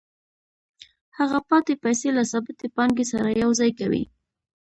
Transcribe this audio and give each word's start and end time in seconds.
هغه 1.17 1.39
پاتې 1.49 1.73
پیسې 1.83 2.09
له 2.17 2.23
ثابتې 2.31 2.67
پانګې 2.75 3.05
سره 3.11 3.29
یوځای 3.43 3.71
کوي 3.79 4.03